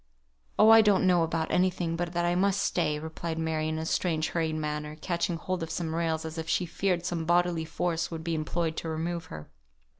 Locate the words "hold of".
5.37-5.69